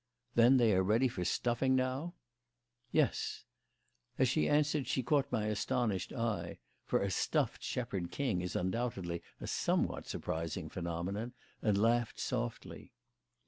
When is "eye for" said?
6.11-7.03